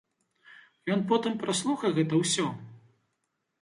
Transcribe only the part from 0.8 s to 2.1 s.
Ён потым праслухае